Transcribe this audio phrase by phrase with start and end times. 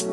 [0.00, 0.08] Halo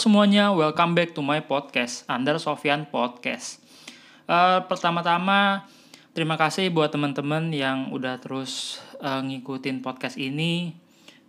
[0.00, 3.60] semuanya, welcome back to my podcast, Under Sofian Podcast.
[4.24, 5.68] Uh, pertama-tama,
[6.16, 10.72] terima kasih buat teman-teman yang udah terus uh, ngikutin podcast ini.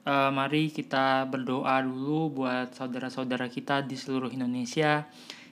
[0.07, 5.03] Uh, mari kita berdoa dulu buat saudara-saudara kita di seluruh Indonesia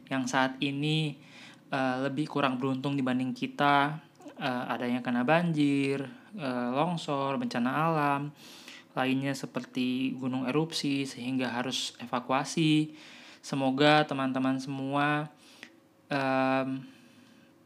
[0.07, 1.28] yang saat ini
[1.71, 3.97] uh, lebih kurang beruntung dibanding kita.
[4.41, 6.02] Uh, adanya kena banjir,
[6.38, 8.34] uh, longsor, bencana alam,
[8.98, 12.93] lainnya seperti gunung erupsi sehingga harus evakuasi.
[13.41, 15.29] Semoga teman-teman semua
[16.09, 16.81] um,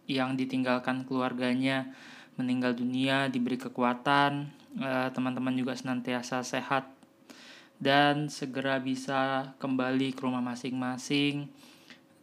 [0.07, 1.95] yang ditinggalkan keluarganya
[2.35, 6.91] meninggal dunia diberi kekuatan, teman teman-teman juga senantiasa sehat
[7.79, 11.47] dan segera bisa kembali ke rumah masing-masing,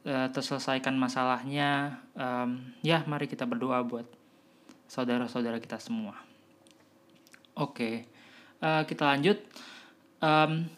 [0.06, 2.02] uh, terselesaikan masalahnya.
[2.15, 4.06] Um, ya, mari kita berdoa buat
[4.91, 6.19] saudara-saudara kita semua.
[7.59, 7.73] Oke.
[7.73, 7.95] Okay.
[8.63, 9.43] Uh, kita lanjut.
[10.23, 10.71] Um,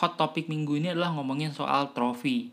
[0.00, 2.50] hot topic minggu ini adalah ngomongin soal trofi.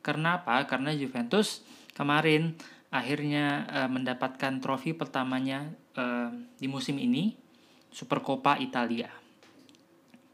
[0.00, 0.64] Karena apa?
[0.68, 2.56] Karena Juventus kemarin
[2.88, 7.36] akhirnya uh, mendapatkan trofi pertamanya uh, di musim ini,
[7.92, 9.08] Supercoppa Italia.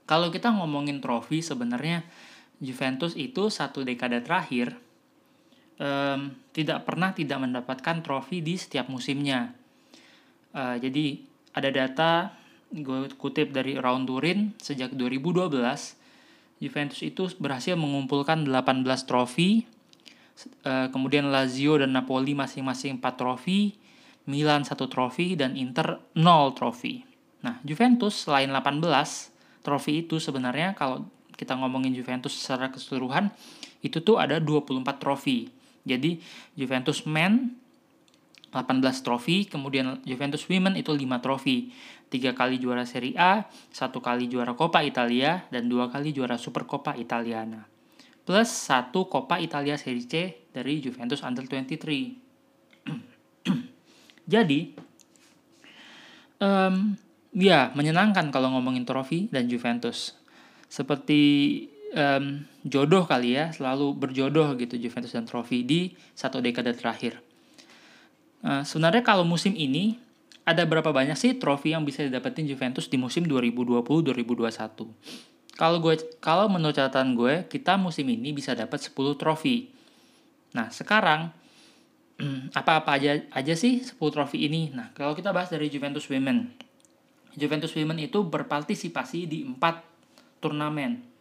[0.04, 2.04] Kalau kita ngomongin trofi sebenarnya
[2.60, 4.76] Juventus itu satu dekade terakhir
[5.80, 9.54] um, tidak pernah tidak mendapatkan trofi di setiap musimnya.
[10.54, 11.18] Uh, jadi
[11.54, 12.12] ada data
[12.74, 15.54] gue kutip dari Round Turin sejak 2012
[16.62, 19.68] Juventus itu berhasil mengumpulkan 18 trofi.
[20.66, 23.78] Eh, kemudian Lazio dan Napoli masing-masing 4 trofi
[24.26, 27.06] Milan 1 trofi dan Inter 0 trofi.
[27.46, 28.82] Nah Juventus selain 18
[29.62, 31.06] trofi itu sebenarnya kalau
[31.38, 33.30] kita ngomongin Juventus secara keseluruhan
[33.84, 35.52] itu tuh ada 24 trofi
[35.84, 36.16] jadi
[36.56, 37.60] Juventus Men
[38.54, 41.74] 18 trofi, kemudian Juventus Women itu 5 trofi.
[42.08, 46.94] 3 kali juara Serie A, 1 kali juara Coppa Italia, dan 2 kali juara Supercoppa
[46.94, 47.66] Italiana.
[48.22, 52.14] Plus 1 Coppa Italia Serie C dari Juventus Under 23.
[54.32, 54.60] Jadi,
[56.38, 56.94] um,
[57.34, 60.14] ya menyenangkan kalau ngomongin trofi dan Juventus.
[60.70, 61.20] Seperti
[61.94, 67.22] um, jodoh kali ya, selalu berjodoh gitu Juventus dan trofi di satu dekade terakhir.
[68.44, 69.96] Uh, sebenarnya kalau musim ini
[70.44, 75.54] ada berapa banyak sih trofi yang bisa didapetin Juventus di musim 2020-2021?
[75.54, 79.72] Kalau gue kalau menurut catatan gue, kita musim ini bisa dapat 10 trofi.
[80.52, 81.32] Nah, sekarang
[82.58, 84.68] apa-apa aja aja sih 10 trofi ini?
[84.74, 86.52] Nah, kalau kita bahas dari Juventus Women.
[87.34, 91.13] Juventus Women itu berpartisipasi di 4 turnamen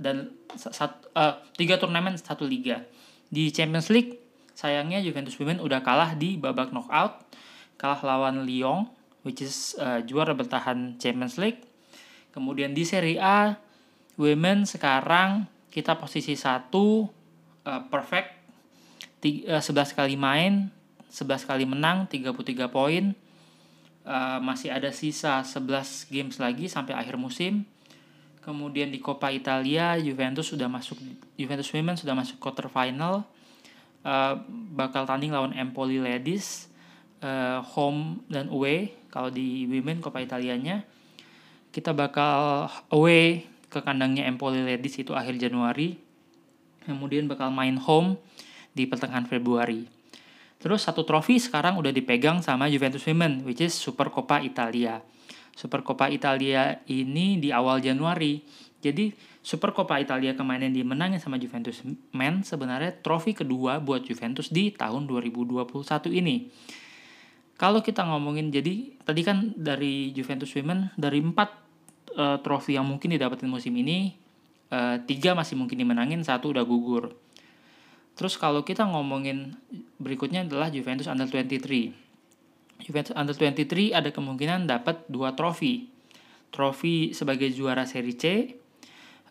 [0.00, 2.82] dan sat, uh, 3 turnamen satu liga.
[3.28, 4.16] Di Champions League
[4.56, 7.24] sayangnya Juventus Women udah kalah di babak knockout,
[7.76, 8.88] kalah lawan Lyon,
[9.22, 11.60] which is uh, juara bertahan Champions League.
[12.32, 13.56] Kemudian di Serie A,
[14.20, 17.08] Women sekarang kita posisi satu
[17.64, 18.36] uh, perfect,
[19.24, 20.68] tiga, uh, 11 kali main,
[21.08, 23.16] 11 kali menang, 33 poin.
[24.00, 27.68] Uh, masih ada sisa 11 games lagi sampai akhir musim.
[28.40, 30.96] Kemudian di Coppa Italia, Juventus sudah masuk
[31.36, 33.28] Juventus Women sudah masuk quarter final.
[34.00, 34.40] Uh,
[34.72, 36.72] bakal tanding lawan Empoli Ladies
[37.20, 38.96] uh, home dan away.
[39.12, 40.88] Kalau di women Coppa Italianya.
[41.70, 46.00] Kita bakal away ke kandangnya Empoli Ladies itu akhir Januari.
[46.88, 48.16] Kemudian bakal main home
[48.72, 49.84] di pertengahan Februari.
[50.60, 55.04] Terus satu trofi sekarang udah dipegang sama Juventus Women which is Super Coppa Italia
[55.54, 58.42] Super Coppa Italia ini di awal Januari
[58.80, 64.72] jadi Super Coppa Italia kemarin dimenangin sama Juventus Men sebenarnya trofi kedua buat Juventus di
[64.72, 65.64] tahun 2021
[66.16, 66.48] ini.
[67.60, 71.48] Kalau kita ngomongin jadi tadi kan dari Juventus Women dari empat
[72.16, 74.16] uh, trofi yang mungkin didapetin musim ini
[74.72, 77.12] uh, tiga masih mungkin dimenangin satu udah gugur.
[78.16, 79.60] Terus kalau kita ngomongin
[80.00, 82.09] berikutnya adalah Juventus Under 23.
[82.82, 85.88] Juventus Under 23 ada kemungkinan dapat dua trofi.
[86.50, 88.24] Trofi sebagai juara Serie C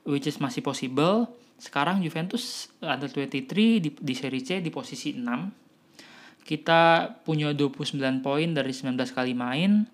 [0.08, 1.30] which is masih possible.
[1.60, 6.48] Sekarang Juventus under 23 di, di Serie C di posisi 6.
[6.48, 9.86] Kita punya 29 poin dari 19 kali main.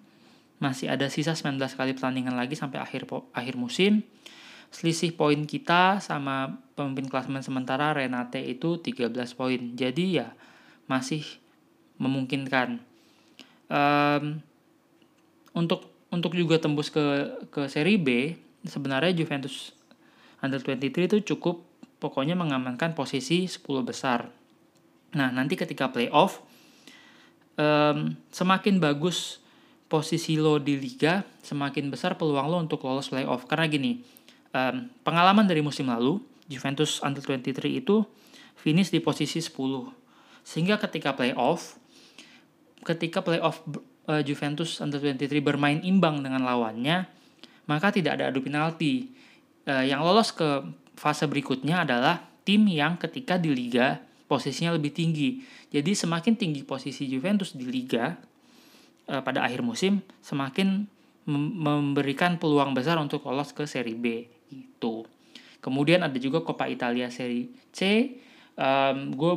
[0.62, 4.06] Masih ada sisa 19 kali pertandingan lagi sampai akhir akhir musim.
[4.72, 9.62] Selisih poin kita sama pemimpin klasemen sementara Renate itu 13 poin.
[9.76, 10.32] Jadi ya
[10.86, 11.26] masih
[11.98, 12.95] memungkinkan.
[13.66, 14.40] Um,
[15.56, 17.02] untuk untuk juga tembus ke
[17.50, 19.74] ke seri B, sebenarnya Juventus
[20.44, 21.66] under 23 itu cukup
[21.98, 24.30] pokoknya mengamankan posisi 10 besar.
[25.16, 26.44] Nah, nanti ketika playoff
[27.56, 29.40] um, semakin bagus
[29.88, 33.48] posisi lo di liga, semakin besar peluang lo untuk lolos playoff.
[33.48, 34.04] Karena gini,
[34.52, 36.20] um, pengalaman dari musim lalu,
[36.52, 38.06] Juventus Under 23 itu
[38.60, 39.56] finish di posisi 10.
[40.46, 41.80] Sehingga ketika playoff,
[42.86, 43.66] ketika playoff
[44.06, 47.10] uh, Juventus Under 23 bermain imbang dengan lawannya,
[47.66, 49.10] maka tidak ada adu penalti.
[49.66, 50.62] Uh, yang lolos ke
[50.94, 53.98] fase berikutnya adalah tim yang ketika di liga
[54.30, 55.42] posisinya lebih tinggi.
[55.74, 58.14] Jadi semakin tinggi posisi Juventus di liga
[59.10, 60.86] uh, pada akhir musim, semakin
[61.26, 65.02] memberikan peluang besar untuk lolos ke seri B itu.
[65.58, 68.14] Kemudian ada juga Coppa Italia seri C.
[68.54, 69.34] Um, gue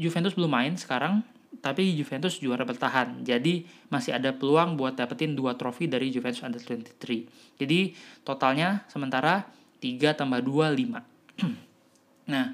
[0.00, 1.20] Juventus belum main sekarang,
[1.64, 3.24] tapi Juventus juara bertahan.
[3.24, 7.56] Jadi masih ada peluang buat dapetin dua trofi dari Juventus Under 23.
[7.56, 9.48] Jadi totalnya sementara
[9.80, 11.48] 3 tambah 2 5.
[12.32, 12.52] nah,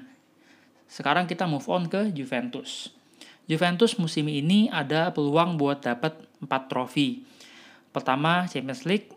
[0.87, 2.95] sekarang kita move on ke Juventus.
[3.51, 7.27] Juventus musim ini ada peluang buat dapat 4 trofi.
[7.91, 9.11] Pertama Champions League,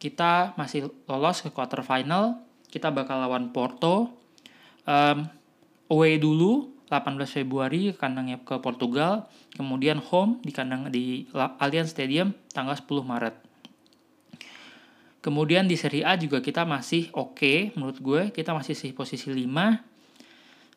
[0.00, 2.40] kita masih lolos ke quarter final.
[2.72, 4.08] Kita bakal lawan Porto.
[4.88, 5.28] Um,
[5.88, 9.26] away dulu 18 Februari kandangnya ke Portugal,
[9.58, 13.34] kemudian home di kandang di Allianz Stadium tanggal 10 Maret.
[15.18, 19.32] Kemudian di Serie A juga kita masih oke okay, menurut gue, kita masih di posisi
[19.32, 19.42] 5.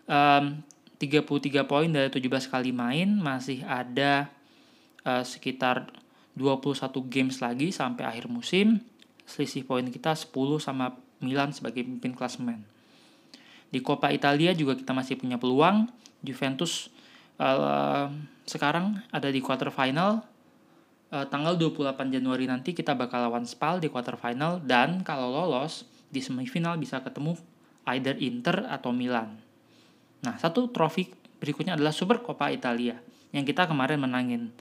[0.07, 0.63] Um,
[0.97, 4.33] 33 poin dari 17 kali main, masih ada
[5.05, 5.93] uh, sekitar
[6.33, 8.81] 21 games lagi sampai akhir musim.
[9.27, 10.31] Selisih poin kita 10
[10.63, 12.76] sama Milan sebagai pemimpin klasemen.
[13.67, 15.87] Di Coppa Italia juga kita masih punya peluang.
[16.23, 16.89] Juventus
[17.39, 18.09] uh,
[18.47, 20.23] sekarang ada di quarter final.
[21.07, 25.87] Uh, tanggal 28 Januari nanti kita bakal lawan Spal di quarter final dan kalau lolos
[26.11, 27.39] di semifinal bisa ketemu
[27.95, 29.39] either Inter atau Milan.
[30.23, 31.07] Nah, satu trofi
[31.39, 32.99] berikutnya adalah Super Coppa Italia
[33.31, 34.51] yang kita kemarin menangin.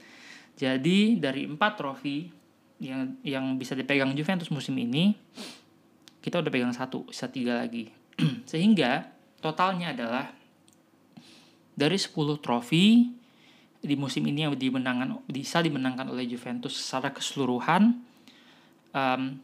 [0.55, 2.31] Jadi dari empat trofi
[2.79, 5.13] yang yang bisa dipegang Juventus musim ini,
[6.21, 7.96] kita udah pegang satu, sisa tiga lagi.
[8.49, 9.07] Sehingga
[9.39, 10.33] totalnya adalah
[11.77, 13.13] dari 10 trofi
[13.77, 17.93] di musim ini yang dimenangkan bisa dimenangkan oleh Juventus secara keseluruhan
[18.89, 19.37] um,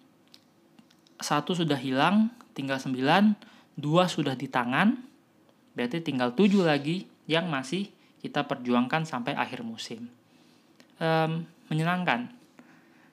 [1.21, 2.97] satu sudah hilang tinggal 9
[3.77, 4.97] dua sudah di tangan
[5.77, 7.93] berarti tinggal 7 lagi yang masih
[8.23, 10.07] kita perjuangkan sampai akhir musim.
[10.95, 12.31] Um, menyenangkan.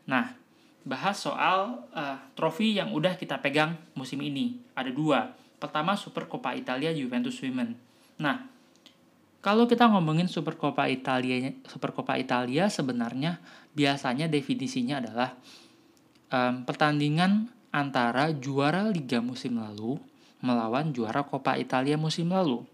[0.07, 0.39] Nah
[0.87, 4.63] bahas soal uh, trofi yang udah kita pegang musim ini.
[4.79, 7.77] Ada dua Pertama Super Coppa Italia Juventus Women.
[8.19, 8.49] Nah,
[9.45, 13.41] kalau kita ngomongin Super Coppa Italia Super Coppa Italia sebenarnya
[13.77, 15.37] biasanya definisinya adalah
[16.33, 20.01] um, pertandingan antara juara liga musim lalu
[20.41, 22.65] melawan juara Coppa Italia musim lalu.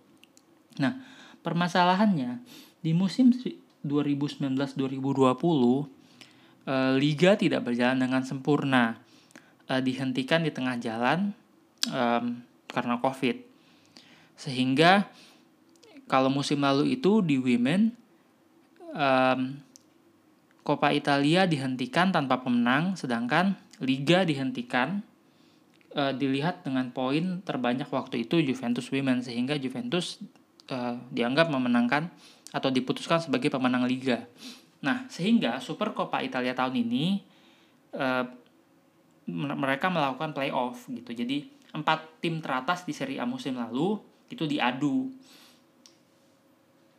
[0.79, 1.03] Nah,
[1.43, 2.41] permasalahannya
[2.81, 3.35] di musim
[3.82, 4.87] 2019-2020
[6.67, 9.03] eh, liga tidak berjalan dengan sempurna.
[9.67, 11.35] Eh, dihentikan di tengah jalan
[12.76, 13.40] karena COVID.
[14.37, 15.08] Sehingga
[16.05, 17.96] kalau musim lalu itu di women
[18.93, 19.56] um,
[20.67, 25.00] Coppa Italia dihentikan tanpa pemenang, sedangkan Liga dihentikan
[25.94, 30.19] uh, dilihat dengan poin terbanyak waktu itu Juventus Women sehingga Juventus
[30.72, 32.11] uh, dianggap memenangkan
[32.50, 34.26] atau diputuskan sebagai pemenang Liga.
[34.82, 37.22] Nah, sehingga Super Coppa Italia tahun ini
[37.94, 38.27] uh,
[39.31, 41.10] mereka melakukan playoff gitu.
[41.15, 44.01] Jadi empat tim teratas di Serie A musim lalu
[44.33, 45.13] itu diadu.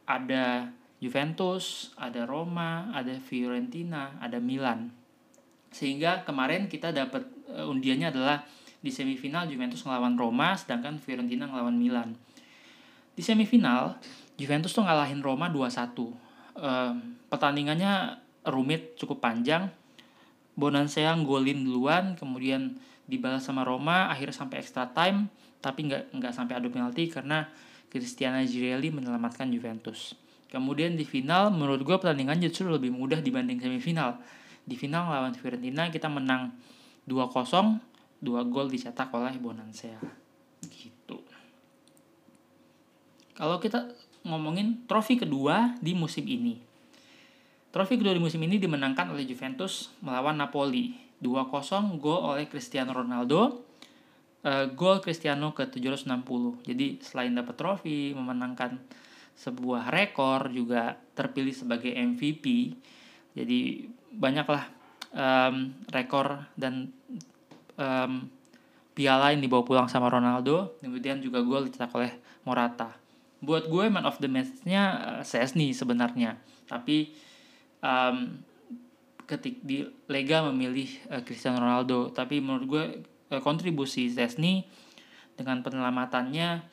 [0.07, 4.93] Ada Juventus, ada Roma, ada Fiorentina, ada Milan.
[5.69, 8.45] Sehingga kemarin kita dapat uh, undiannya adalah
[8.77, 12.15] di semifinal Juventus ngelawan Roma sedangkan Fiorentina ngelawan Milan.
[13.17, 13.97] Di semifinal
[14.37, 15.97] Juventus tuh ngalahin Roma 2-1.
[15.97, 16.93] Uh,
[17.29, 19.69] pertandingannya rumit, cukup panjang.
[20.57, 25.31] Bonansea golin duluan, kemudian dibalas sama Roma akhirnya sampai extra time
[25.63, 27.47] tapi nggak nggak sampai adu penalti karena
[27.87, 30.13] Cristiano Girelli menyelamatkan Juventus.
[30.47, 34.19] Kemudian di final menurut gue pertandingan justru lebih mudah dibanding semifinal.
[34.67, 36.51] Di final lawan Fiorentina kita menang
[37.07, 37.79] 2-0,
[38.19, 39.95] dua gol dicetak oleh Bonansea.
[40.67, 41.19] Gitu.
[43.35, 43.87] Kalau kita
[44.27, 46.59] ngomongin trofi kedua di musim ini.
[47.71, 53.65] Trofi kedua di musim ini dimenangkan oleh Juventus melawan Napoli 2-0 gol oleh Cristiano Ronaldo.
[54.45, 56.63] Uh, gol Cristiano ke 760.
[56.63, 58.77] Jadi selain dapat trofi, memenangkan
[59.37, 62.73] sebuah rekor juga terpilih sebagai MVP.
[63.37, 63.85] Jadi
[64.17, 64.65] banyaklah
[65.13, 66.89] um, rekor dan
[67.77, 68.25] um,
[68.97, 70.77] piala yang dibawa pulang sama Ronaldo.
[70.81, 72.13] Kemudian juga gol dicetak oleh
[72.45, 72.97] Morata.
[73.37, 76.41] Buat gue man of the match-nya uh, Sesni sebenarnya.
[76.65, 77.13] Tapi
[77.85, 78.41] um,
[79.27, 82.09] ketik di Lega memilih uh, Cristiano Ronaldo.
[82.15, 82.85] Tapi menurut gue
[83.35, 84.63] uh, kontribusi Zesni
[85.35, 86.63] dengan penyelamatannya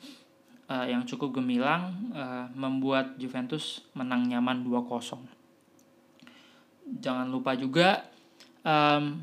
[0.71, 5.45] uh, yang cukup gemilang uh, membuat Juventus menang nyaman 2-0
[6.85, 8.05] jangan lupa juga
[8.61, 9.17] um,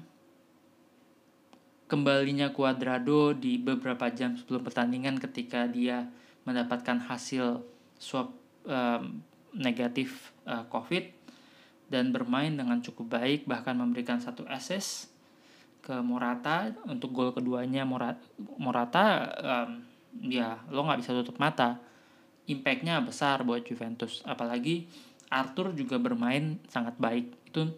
[1.86, 6.08] kembalinya Cuadrado di beberapa jam sebelum pertandingan ketika dia
[6.42, 7.62] mendapatkan hasil
[8.00, 8.34] swab
[8.66, 9.22] um,
[9.54, 11.21] negatif uh, COVID
[11.92, 15.12] dan bermain dengan cukup baik bahkan memberikan satu assist
[15.84, 16.72] ke Morata.
[16.88, 18.24] Untuk gol keduanya Morata,
[18.56, 19.04] Morata
[19.44, 19.70] um,
[20.24, 21.76] ya lo nggak bisa tutup mata.
[22.48, 24.24] Impactnya besar buat Juventus.
[24.24, 24.88] Apalagi
[25.28, 27.52] Arthur juga bermain sangat baik.
[27.52, 27.68] Itu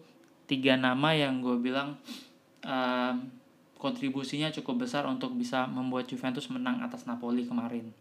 [0.47, 1.99] tiga nama yang gue bilang
[2.63, 3.15] um,
[3.75, 7.91] kontribusinya cukup besar untuk bisa membuat Juventus menang atas Napoli kemarin.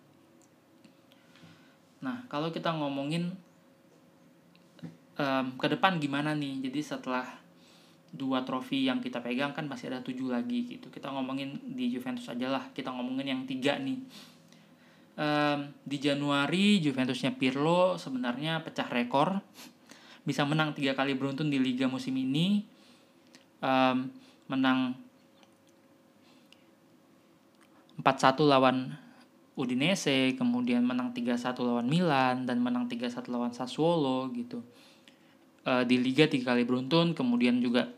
[2.04, 3.32] Nah, kalau kita ngomongin
[5.18, 6.64] um, ke depan gimana nih?
[6.70, 7.26] Jadi setelah
[8.14, 10.86] dua trofi yang kita pegang kan masih ada tujuh lagi gitu.
[10.90, 12.64] Kita ngomongin di Juventus aja lah.
[12.70, 13.98] Kita ngomongin yang tiga nih.
[15.14, 19.38] Um, di Januari Juventusnya Pirlo sebenarnya pecah rekor
[20.26, 22.66] bisa menang tiga kali beruntun di Liga musim ini
[23.62, 24.10] um,
[24.50, 24.98] menang
[28.02, 28.98] 4-1 lawan
[29.54, 34.66] Udinese, kemudian menang 3-1 lawan Milan dan menang 3-1 lawan Sassuolo gitu.
[35.64, 37.88] E, di liga tiga kali beruntun, kemudian juga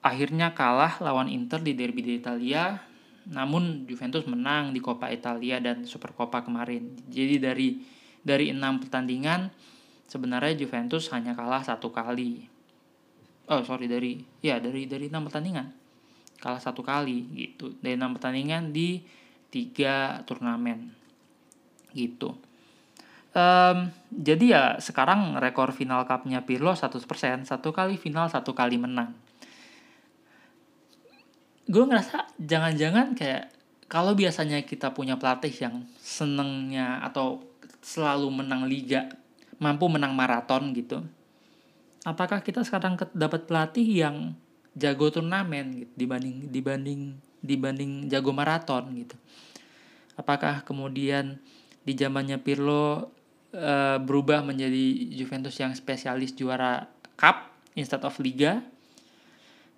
[0.00, 2.80] akhirnya kalah lawan Inter di Derby di Italia.
[3.24, 6.92] Namun Juventus menang di Coppa Italia dan Supercoppa kemarin.
[7.08, 7.68] Jadi dari
[8.20, 9.48] dari enam pertandingan
[10.04, 12.44] sebenarnya Juventus hanya kalah satu kali.
[13.48, 15.84] Oh sorry dari ya dari dari enam pertandingan
[16.44, 19.00] kalah satu kali gitu dari enam pertandingan di
[19.48, 20.92] tiga turnamen
[21.96, 22.36] gitu
[23.34, 27.02] um, jadi ya sekarang rekor final cupnya Pirlo 100%
[27.44, 29.12] satu kali final satu kali menang
[31.68, 33.52] gue ngerasa jangan-jangan kayak
[33.90, 37.44] kalau biasanya kita punya pelatih yang senengnya atau
[37.84, 39.12] selalu menang liga
[39.60, 41.04] mampu menang maraton gitu
[42.04, 44.36] apakah kita sekarang dapat pelatih yang
[44.74, 47.00] jago turnamen gitu dibanding dibanding
[47.44, 49.16] dibanding jago maraton gitu.
[50.16, 51.38] Apakah kemudian
[51.84, 53.12] di zamannya Pirlo
[53.54, 58.60] e, berubah menjadi Juventus yang spesialis juara cup instead of liga?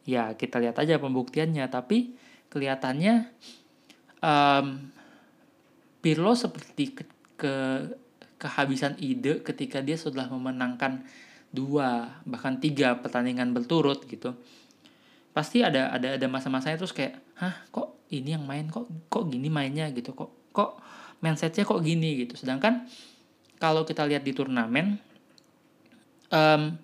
[0.09, 1.69] Ya kita lihat aja pembuktiannya.
[1.69, 2.17] Tapi
[2.49, 3.29] kelihatannya
[4.25, 4.89] um,
[6.01, 7.05] Pirlo seperti ke,
[7.35, 7.55] ke
[8.39, 11.03] kehabisan ide ketika dia sudah memenangkan
[11.51, 14.39] dua bahkan tiga pertandingan berturut gitu.
[15.35, 18.71] Pasti ada ada ada masa-masanya terus kayak hah kok ini yang main?
[18.71, 20.15] Kok kok gini mainnya gitu?
[20.15, 20.79] Kok kok
[21.25, 22.23] mindsetnya kok gini?
[22.23, 22.39] gitu.
[22.39, 22.87] Sedangkan
[23.57, 25.01] kalau kita lihat di turnamen
[26.31, 26.77] um,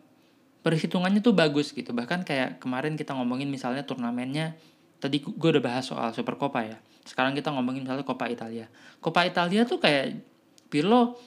[0.62, 1.90] perhitungannya tuh bagus gitu.
[1.90, 4.54] Bahkan kayak kemarin kita ngomongin misalnya turnamennya
[5.02, 6.78] tadi gue udah bahas soal Super Coppa ya.
[7.02, 8.70] Sekarang kita ngomongin misalnya Coppa Italia.
[9.02, 10.22] Coppa Italia tuh kayak
[10.70, 11.18] Pirlo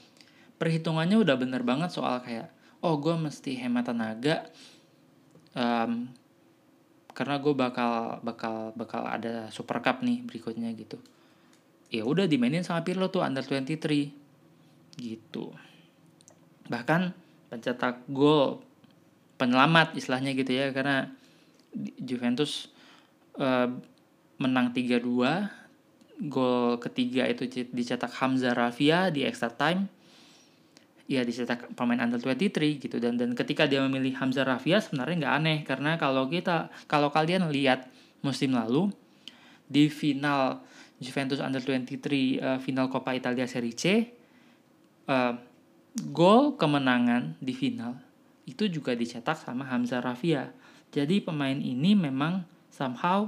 [0.55, 2.49] perhitungannya udah bener banget soal kayak
[2.79, 4.47] oh gue mesti hemat tenaga
[5.51, 6.07] um,
[7.11, 10.97] karena gue bakal bakal bakal ada Super Cup nih berikutnya gitu.
[11.91, 14.25] Ya udah dimainin sama Pirlo tuh under 23
[14.97, 15.53] gitu.
[16.67, 17.13] Bahkan
[17.51, 18.63] pencetak gol
[19.35, 21.11] penyelamat istilahnya gitu ya karena
[21.99, 22.71] Juventus
[23.35, 23.67] uh,
[24.39, 25.03] menang 3-2
[26.31, 29.91] gol ketiga itu dicetak Hamza Rafia di extra time.
[31.05, 32.97] Ya dicetak pemain under 23 gitu.
[32.97, 37.45] Dan dan ketika dia memilih Hamzah Rafia sebenarnya nggak aneh karena kalau kita kalau kalian
[37.53, 37.93] lihat
[38.25, 38.89] musim lalu
[39.69, 40.65] di final
[40.97, 44.14] Juventus under 23 uh, eh, final Coppa Italia Serie C
[45.07, 45.33] uh,
[46.12, 47.95] gol kemenangan di final
[48.45, 50.53] itu juga dicetak sama Hamzah Rafia.
[50.93, 53.27] Jadi pemain ini memang somehow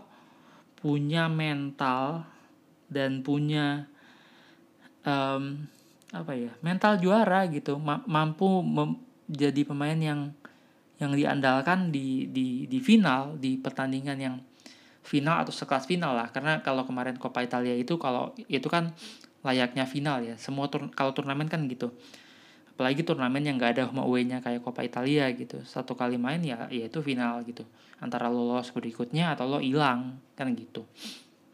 [0.78, 2.22] punya mental
[2.88, 3.90] dan punya
[5.04, 5.66] um,
[6.14, 7.82] apa ya mental juara gitu.
[7.82, 10.32] Ma mampu menjadi pemain yang
[11.02, 14.36] yang diandalkan di di di final di pertandingan yang
[15.02, 16.30] final atau sekelas final lah.
[16.30, 18.94] Karena kalau kemarin Coppa Italia itu kalau itu kan
[19.46, 20.36] layaknya final ya.
[20.40, 21.94] Semua tur kalau turnamen kan gitu.
[22.78, 25.62] Apalagi turnamen yang gak ada home away-nya kayak Coppa Italia gitu.
[25.66, 27.66] Satu kali main ya ya itu final gitu.
[27.98, 30.86] Antara lolos berikutnya atau lo hilang kan gitu.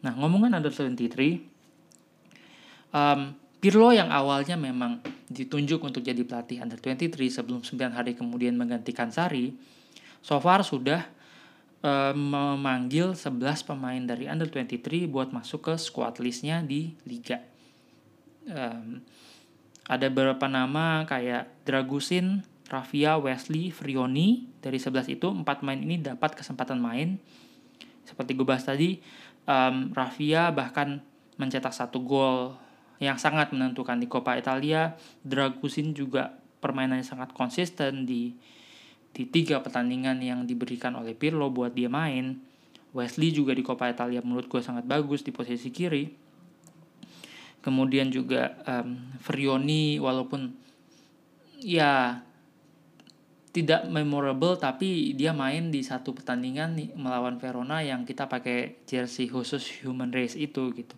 [0.04, 1.40] Nah ngomongin under 73
[2.92, 3.32] um,
[3.64, 5.00] Pirlo yang awalnya memang
[5.32, 9.56] ditunjuk untuk jadi pelatih under 23 sebelum 9 hari kemudian menggantikan Sari,
[10.20, 11.08] so far sudah
[12.16, 17.44] memanggil 11 pemain dari under 23 buat masuk ke squad listnya di liga.
[18.44, 19.00] Um,
[19.84, 26.32] ada beberapa nama kayak Dragusin Raffia, Wesley, Frioni dari 11 itu empat main ini dapat
[26.32, 27.20] kesempatan main.
[28.08, 29.00] Seperti gue bahas tadi,
[29.44, 31.04] um, Raffia bahkan
[31.36, 32.56] mencetak satu gol
[33.02, 34.96] yang sangat menentukan di Coppa Italia.
[35.20, 38.32] Dragusin juga permainannya sangat konsisten di
[39.14, 42.40] di tiga pertandingan yang diberikan oleh Pirlo buat dia main.
[42.96, 46.23] Wesley juga di Coppa Italia menurut gue sangat bagus di posisi kiri.
[47.64, 50.52] Kemudian juga um, Frioni walaupun
[51.64, 52.20] ya
[53.54, 59.30] tidak memorable tapi dia main di satu pertandingan nih, melawan Verona yang kita pakai jersey
[59.30, 60.92] khusus human race itu gitu.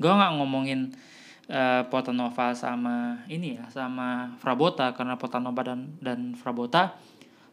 [0.00, 0.96] Gue nggak ngomongin
[1.50, 6.94] uh, Potanova sama ini ya sama Frabota karena Potanova dan dan Frabota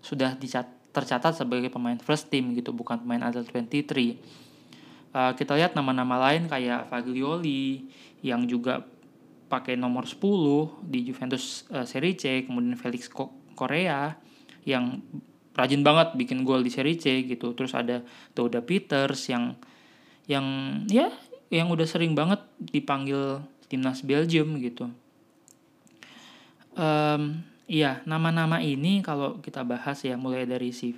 [0.06, 4.16] sudah dicat, tercatat sebagai pemain first team gitu bukan pemain under 23.
[5.16, 7.90] Uh, kita lihat nama-nama lain kayak Faglioli
[8.26, 8.82] yang juga
[9.46, 13.06] pakai nomor 10 di Juventus uh, Serie C, kemudian Felix
[13.54, 14.18] Korea
[14.66, 15.06] yang
[15.54, 17.54] rajin banget bikin gol di Serie C gitu.
[17.54, 18.02] Terus ada
[18.34, 19.54] Toda Peters yang
[20.26, 20.46] yang
[20.90, 21.14] ya
[21.54, 24.90] yang udah sering banget dipanggil timnas Belgium gitu.
[26.76, 30.98] Um, iya, nama-nama ini kalau kita bahas ya mulai dari si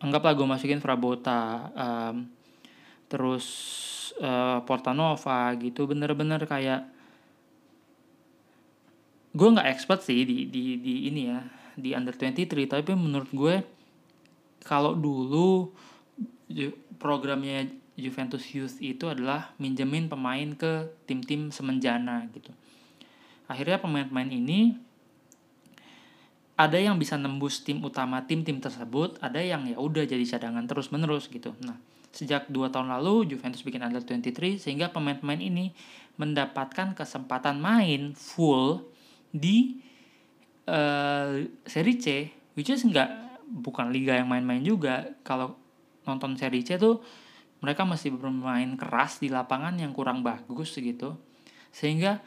[0.00, 2.26] anggaplah gue masukin Frabota, um,
[3.06, 3.46] terus
[4.24, 6.88] uh, Portanova gitu, bener-bener kayak
[9.34, 11.42] gue nggak expert sih di di di ini ya
[11.74, 13.54] di under 23 tapi menurut gue
[14.62, 15.74] kalau dulu
[17.02, 22.50] programnya Juventus Youth itu adalah minjemin pemain ke tim-tim semenjana gitu.
[23.46, 24.74] Akhirnya pemain-pemain ini
[26.54, 31.26] ada yang bisa nembus tim utama tim-tim tersebut, ada yang ya udah jadi cadangan terus-menerus
[31.30, 31.54] gitu.
[31.62, 31.78] Nah,
[32.14, 35.74] sejak dua tahun lalu Juventus bikin under 23 sehingga pemain-pemain ini
[36.14, 38.86] mendapatkan kesempatan main full
[39.34, 39.82] di
[40.70, 43.10] uh, seri C which is nggak
[43.50, 45.10] bukan liga yang main-main juga.
[45.26, 45.58] Kalau
[46.06, 47.02] nonton seri C tuh
[47.58, 51.18] mereka masih bermain keras di lapangan yang kurang bagus gitu.
[51.74, 52.22] Sehingga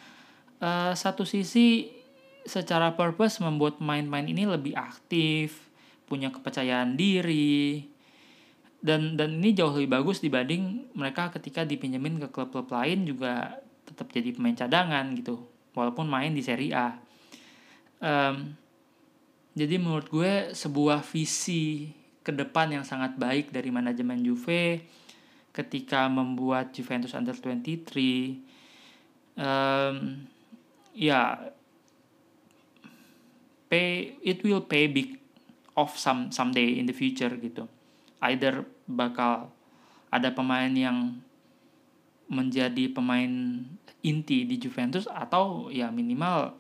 [0.60, 1.96] uh, satu sisi
[2.44, 5.68] secara purpose membuat pemain-pemain ini lebih aktif
[6.08, 7.88] punya kepercayaan diri
[8.88, 14.08] dan dan ini jauh lebih bagus dibanding mereka ketika dipinjemin ke klub-klub lain juga tetap
[14.16, 15.44] jadi pemain cadangan gitu.
[15.76, 16.96] Walaupun main di Serie A.
[18.00, 18.56] Um,
[19.58, 21.90] jadi menurut gue sebuah visi
[22.22, 24.86] ke depan yang sangat baik dari manajemen Juve
[25.50, 28.38] ketika membuat Juventus Under 23
[29.42, 30.28] um,
[30.94, 31.50] ya
[33.66, 35.18] pay it will pay big
[35.74, 37.66] off some someday in the future gitu.
[38.22, 39.52] Either bakal
[40.08, 41.20] ada pemain yang
[42.28, 43.64] menjadi pemain
[44.04, 46.56] inti di Juventus atau ya minimal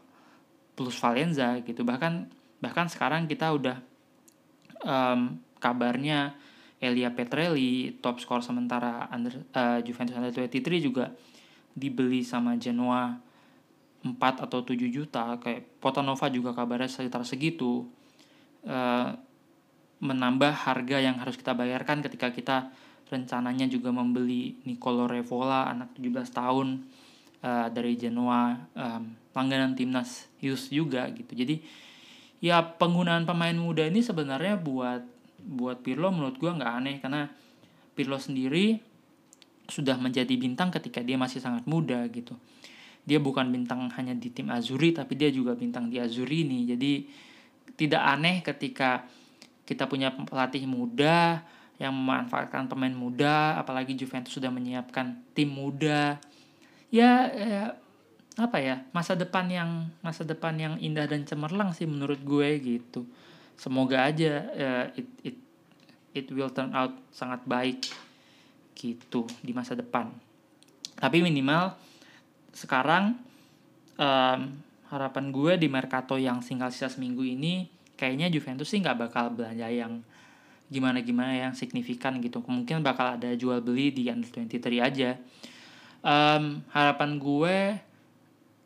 [0.75, 1.83] plus Valenza gitu.
[1.83, 2.13] Bahkan
[2.59, 3.77] bahkan sekarang kita udah
[4.83, 6.35] um, kabarnya
[6.77, 11.09] Elia Petrelli top skor sementara under, uh, Juventus under 23 juga
[11.73, 13.17] dibeli sama Genoa
[14.05, 15.35] 4 atau 7 juta.
[15.41, 17.89] Kayak Potanova juga kabarnya sekitar segitu.
[18.61, 19.09] Uh,
[19.97, 22.57] menambah harga yang harus kita bayarkan ketika kita
[23.07, 26.67] rencananya juga membeli Nicolo Revola anak 17 tahun
[27.41, 31.33] uh, dari Genoa um, langganan timnas youth juga gitu.
[31.33, 31.61] Jadi
[32.43, 35.01] ya penggunaan pemain muda ini sebenarnya buat
[35.41, 37.31] buat Pirlo menurut gue nggak aneh karena
[37.95, 38.77] Pirlo sendiri
[39.67, 42.35] sudah menjadi bintang ketika dia masih sangat muda gitu.
[43.07, 46.67] Dia bukan bintang hanya di tim Azuri tapi dia juga bintang di Azuri ini.
[46.67, 46.91] Jadi
[47.79, 49.07] tidak aneh ketika
[49.67, 51.43] kita punya pelatih muda
[51.77, 56.17] yang memanfaatkan pemain muda apalagi Juventus sudah menyiapkan tim muda.
[56.89, 57.63] Ya, ya
[58.37, 63.03] apa ya masa depan yang masa depan yang indah dan cemerlang sih menurut gue gitu.
[63.59, 65.37] Semoga aja uh, it it
[66.15, 67.85] it will turn out sangat baik
[68.77, 70.09] gitu di masa depan.
[70.97, 71.77] Tapi minimal
[72.53, 73.17] sekarang
[74.01, 74.39] um,
[74.89, 79.67] harapan gue di Mercato yang tinggal sisa seminggu ini kayaknya Juventus sih nggak bakal belanja
[79.67, 80.05] yang
[80.69, 82.43] gimana gimana yang signifikan gitu.
[82.45, 85.17] Mungkin bakal ada jual beli di under 23 aja.
[86.05, 87.57] Um, harapan gue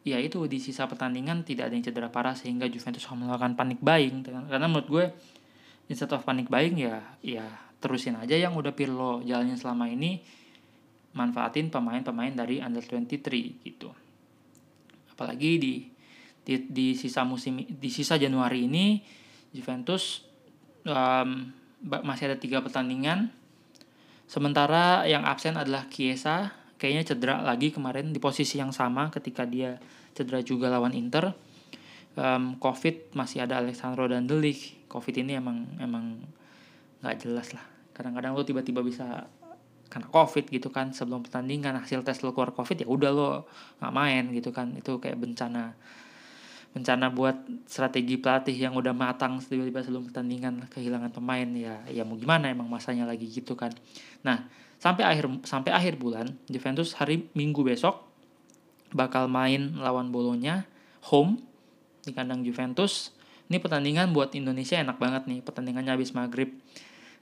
[0.02, 4.26] ya itu di sisa pertandingan tidak ada yang cedera parah sehingga Juventus melakukan panik buying.
[4.26, 5.06] Karena menurut gue
[5.88, 7.46] instead of panik buying ya ya
[7.82, 10.22] terusin aja yang udah Pirlo jalanin selama ini
[11.12, 13.90] manfaatin pemain-pemain dari under 23 gitu.
[15.14, 15.74] Apalagi di
[16.42, 18.98] di, di sisa musim di sisa Januari ini
[19.52, 20.24] Juventus
[20.88, 21.52] um,
[21.84, 23.32] masih ada tiga pertandingan.
[24.28, 29.78] Sementara yang absen adalah Chiesa kayaknya cedera lagi kemarin di posisi yang sama ketika dia
[30.16, 31.36] cedera juga lawan Inter.
[32.16, 36.20] um, covid masih ada Alexandro dan Delik covid ini emang emang
[37.00, 37.64] nggak jelas lah.
[37.96, 39.28] Kadang-kadang lo tiba-tiba bisa
[39.92, 41.76] karena covid gitu kan sebelum pertandingan.
[41.80, 43.30] Hasil tes lo keluar covid ya udah lo
[43.80, 44.76] nggak main gitu kan.
[44.76, 45.76] Itu kayak bencana
[46.72, 47.36] bencana buat
[47.68, 52.72] strategi pelatih yang udah matang tiba-tiba sebelum pertandingan kehilangan pemain ya ya mau gimana emang
[52.72, 53.76] masanya lagi gitu kan.
[54.24, 54.48] Nah
[54.80, 58.08] sampai akhir sampai akhir bulan Juventus hari Minggu besok
[58.96, 60.64] bakal main lawan Bolonya
[61.12, 61.44] home
[62.08, 63.12] di kandang Juventus.
[63.52, 66.56] Ini pertandingan buat Indonesia enak banget nih pertandingannya habis maghrib.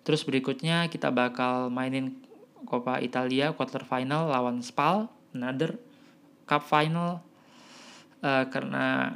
[0.06, 2.22] Terus berikutnya kita bakal mainin
[2.70, 5.82] Coppa Italia quarter final lawan Spal another
[6.46, 7.26] cup final.
[8.20, 9.16] Uh, karena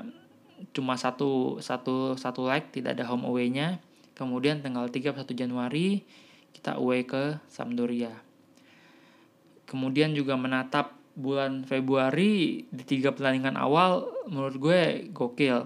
[0.72, 3.84] cuma satu satu satu leg tidak ada home away-nya.
[4.14, 6.06] Kemudian tanggal 31 Januari
[6.54, 8.14] kita away ke Sampdoria.
[9.68, 15.66] Kemudian juga menatap bulan Februari di tiga pertandingan awal menurut gue gokil.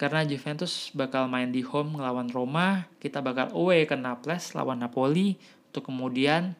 [0.00, 5.36] Karena Juventus bakal main di home ngelawan Roma kita bakal away ke Naples lawan Napoli
[5.68, 6.56] untuk kemudian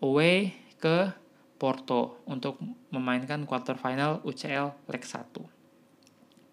[0.00, 1.12] away ke
[1.60, 2.58] Porto untuk
[2.90, 5.61] memainkan quarter final UCL leg 1.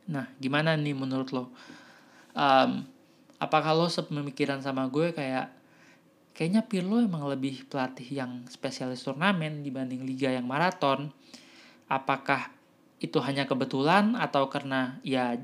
[0.10, 1.54] Nah, gimana nih menurut lo?
[2.34, 2.84] Um,
[3.38, 5.54] apakah lo sepemikiran sama gue kayak
[6.34, 11.14] kayaknya Pirlo emang lebih pelatih yang spesialis turnamen dibanding liga yang maraton?
[11.86, 12.50] Apakah
[13.00, 15.40] itu hanya kebetulan atau karena ya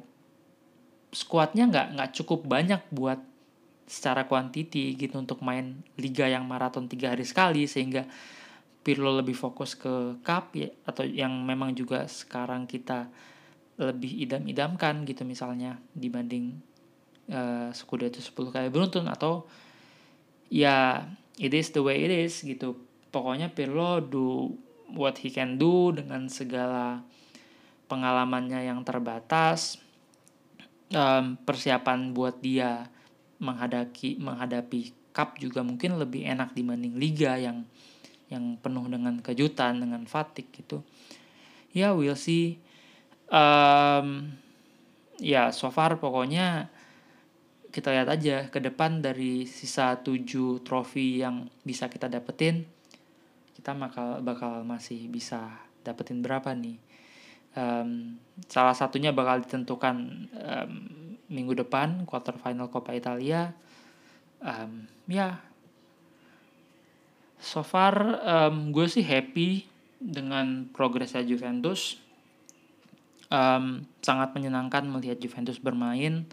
[1.16, 3.24] skuadnya nggak nggak cukup banyak buat
[3.88, 8.04] secara kuantiti gitu untuk main liga yang maraton tiga hari sekali sehingga
[8.86, 13.10] Pirlo lebih fokus ke cup ya atau yang memang juga sekarang kita
[13.76, 16.56] lebih idam-idamkan gitu misalnya dibanding
[17.28, 19.44] uh, Scudetto 10 kali beruntun atau
[20.48, 21.04] ya
[21.36, 22.80] it is the way it is gitu.
[23.12, 24.56] Pokoknya Pirlo do
[24.92, 27.04] what he can do dengan segala
[27.88, 29.80] pengalamannya yang terbatas
[30.92, 32.88] um, persiapan buat dia
[33.40, 37.64] menghadapi menghadapi cup juga mungkin lebih enak dibanding liga yang
[38.28, 40.82] yang penuh dengan kejutan dengan fatigue gitu.
[41.76, 42.60] Ya we'll see
[43.32, 44.08] um,
[45.22, 46.70] ya so far pokoknya
[47.72, 52.76] kita lihat aja ke depan dari sisa tujuh trofi yang bisa kita dapetin
[53.66, 55.50] kita bakal bakal masih bisa
[55.82, 56.78] dapetin berapa nih?
[57.58, 60.72] Um, salah satunya bakal ditentukan um,
[61.34, 63.58] minggu depan quarter final Coppa Italia.
[64.38, 65.42] Um, ya.
[67.42, 69.66] So far um, gue sih happy
[69.98, 71.98] dengan progresnya Juventus
[73.30, 76.26] um, sangat menyenangkan melihat Juventus bermain.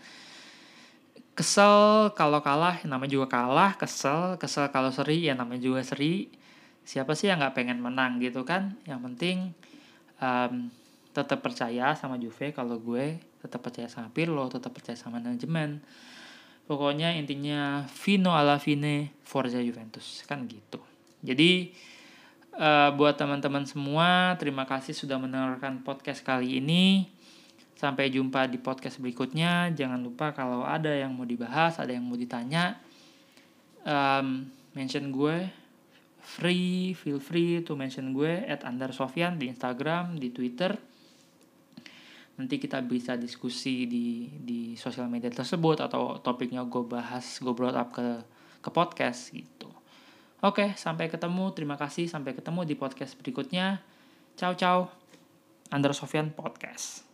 [1.33, 3.77] Kesel kalau kalah namanya juga kalah.
[3.81, 6.29] Kesel kesel kalau seri ya namanya juga seri.
[6.83, 8.77] Siapa sih yang nggak pengen menang gitu kan?
[8.85, 9.37] Yang penting
[10.21, 10.69] um,
[11.13, 15.85] tetap percaya sama Juve kalau gue tetap percaya sama Pirlo tetap percaya sama manajemen.
[16.63, 20.79] Pokoknya intinya Vino alla fine Forza Juventus kan gitu.
[21.23, 21.75] Jadi
[22.57, 27.09] uh, buat teman-teman semua terima kasih sudah mendengarkan podcast kali ini.
[27.77, 29.75] Sampai jumpa di podcast berikutnya.
[29.75, 32.79] Jangan lupa kalau ada yang mau dibahas ada yang mau ditanya
[33.83, 35.51] um, mention gue.
[36.23, 40.79] Free feel free to mention gue at Andar Sofyan di Instagram di Twitter.
[42.39, 47.75] Nanti kita bisa diskusi di di sosial media tersebut atau topiknya gue bahas gue brought
[47.75, 48.23] up ke
[48.63, 49.52] ke podcast gitu
[50.43, 51.55] oke sampai ketemu.
[51.55, 52.11] Terima kasih.
[52.11, 53.81] Sampai ketemu di podcast berikutnya.
[54.37, 54.91] Ciao ciao.
[55.73, 57.12] Andra Sofyan podcast